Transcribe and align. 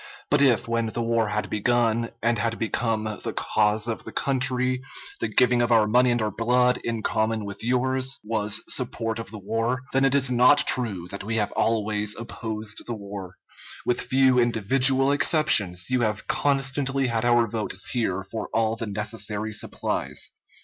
But 0.31 0.41
if 0.41 0.67
when 0.67 0.87
the 0.87 1.01
war 1.03 1.27
had 1.27 1.47
begun, 1.47 2.09
and 2.23 2.39
had 2.39 2.57
become 2.57 3.03
the 3.23 3.33
cause 3.33 3.87
of 3.87 4.03
the 4.03 4.11
country, 4.11 4.81
the 5.19 5.27
giving 5.27 5.61
of 5.61 5.71
our 5.71 5.85
money 5.85 6.09
and 6.09 6.19
our 6.23 6.31
blood, 6.31 6.79
in 6.83 7.03
common 7.03 7.45
with 7.45 7.63
yours, 7.63 8.19
was 8.23 8.63
support 8.67 9.19
of 9.19 9.29
the 9.29 9.37
war, 9.37 9.83
then 9.93 10.03
it 10.03 10.15
is 10.15 10.31
not 10.31 10.57
true 10.65 11.07
that 11.09 11.23
we 11.23 11.35
have 11.37 11.51
always 11.51 12.15
opposed 12.15 12.87
the 12.87 12.95
war. 12.95 13.35
With 13.85 14.01
few 14.01 14.39
individual 14.39 15.11
exceptions, 15.11 15.91
you 15.91 16.01
have 16.01 16.25
constantly 16.27 17.05
had 17.05 17.23
our 17.23 17.45
votes 17.47 17.91
here 17.91 18.23
for 18.23 18.49
all 18.55 18.75
the 18.75 18.87
necessary 18.87 19.53
supplies. 19.53 20.31